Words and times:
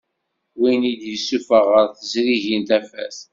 Win 0.59 0.81
i 0.91 0.93
d-yessuffeɣ 1.01 1.65
ɣer 1.73 1.87
tezrigin 1.97 2.63
tafat. 2.69 3.17